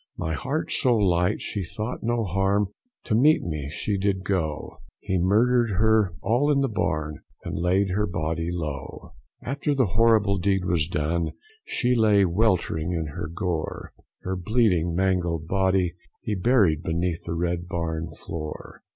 With 0.17 0.37
heart 0.37 0.71
so 0.71 0.97
light, 0.97 1.41
she 1.41 1.63
thought 1.63 2.01
no 2.01 2.23
harm, 2.23 2.69
to 3.03 3.13
meet 3.13 3.43
him 3.43 3.69
she 3.69 3.99
did 3.99 4.23
go 4.23 4.79
He 4.99 5.19
murdered 5.19 5.69
her 5.77 6.15
all 6.23 6.51
in 6.51 6.61
the 6.61 6.67
barn, 6.67 7.19
and 7.45 7.53
laid 7.59 7.91
her 7.91 8.07
body 8.07 8.49
low: 8.51 9.13
After 9.43 9.75
the 9.75 9.85
horrible 9.85 10.39
deed 10.39 10.65
was 10.65 10.87
done, 10.87 11.33
she 11.65 11.93
lay 11.93 12.25
weltering 12.25 12.91
in 12.93 13.09
her 13.15 13.27
gore, 13.27 13.93
Her 14.23 14.35
bleeding 14.35 14.95
mangled 14.95 15.47
body 15.47 15.93
he 16.23 16.33
buried 16.33 16.81
beneath 16.81 17.25
the 17.25 17.35
Red 17.35 17.67
barn 17.67 18.09
floor. 18.09 18.81